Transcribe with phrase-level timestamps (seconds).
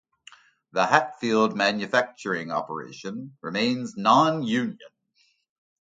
[0.71, 4.79] The Hatfield manufacturing operation remains non-union.